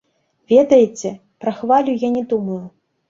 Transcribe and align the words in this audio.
Ведаеце, 0.53 1.11
пра 1.45 1.53
хвалю 1.59 1.93
я 2.07 2.11
не 2.17 2.23
думаю. 2.33 2.63